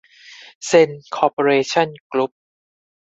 [0.67, 2.31] เซ็น คอร์ปอเรชั่น กรุ๊ป